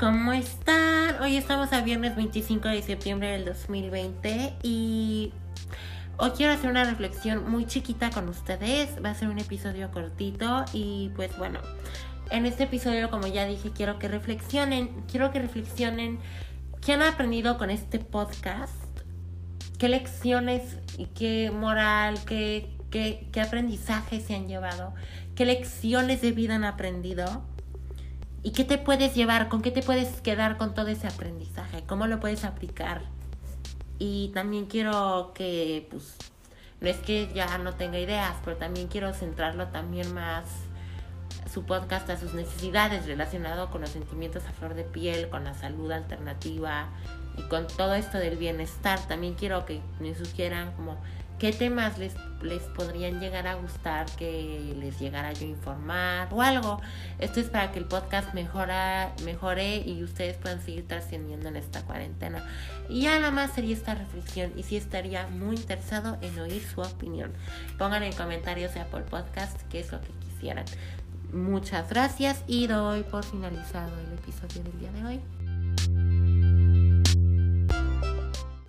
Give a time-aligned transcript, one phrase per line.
[0.00, 1.20] ¿cómo están?
[1.20, 5.34] Hoy estamos a viernes 25 de septiembre del 2020 y
[6.16, 8.88] hoy quiero hacer una reflexión muy chiquita con ustedes.
[9.04, 11.60] Va a ser un episodio cortito y pues bueno,
[12.30, 16.18] en este episodio como ya dije quiero que reflexionen, quiero que reflexionen
[16.80, 18.72] qué han aprendido con este podcast,
[19.78, 24.94] qué lecciones y qué moral, qué, qué, qué aprendizaje se han llevado,
[25.34, 27.44] qué lecciones de vida han aprendido
[28.42, 29.48] ¿Y qué te puedes llevar?
[29.48, 31.84] ¿Con qué te puedes quedar con todo ese aprendizaje?
[31.86, 33.02] ¿Cómo lo puedes aplicar?
[33.98, 36.16] Y también quiero que, pues,
[36.80, 40.44] no es que ya no tenga ideas, pero también quiero centrarlo también más
[41.52, 45.54] su podcast a sus necesidades relacionado con los sentimientos a flor de piel, con la
[45.54, 46.88] salud alternativa
[47.36, 48.98] y con todo esto del bienestar.
[49.06, 50.98] También quiero que me sugieran como
[51.40, 56.42] qué temas les, les podrían llegar a gustar, que les llegara yo a informar o
[56.42, 56.80] algo.
[57.18, 61.82] Esto es para que el podcast mejora, mejore y ustedes puedan seguir trascendiendo en esta
[61.82, 62.46] cuarentena.
[62.90, 66.82] Y ya nada más sería esta reflexión y sí estaría muy interesado en oír su
[66.82, 67.32] opinión.
[67.78, 70.66] Pongan en comentarios Apple Podcast qué es lo que quisieran.
[71.32, 75.20] Muchas gracias y doy por finalizado el episodio del día de hoy.